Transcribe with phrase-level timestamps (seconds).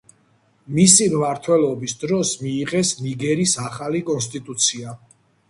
[0.77, 4.99] მისი მმართველობის დროს მიიღეს ნიგერის ახალი კონსტიტუცია.